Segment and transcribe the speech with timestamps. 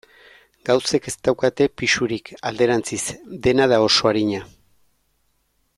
[0.69, 3.01] Gauzek ez daukate pisurik, alderantziz,
[3.49, 4.41] dena da oso arina.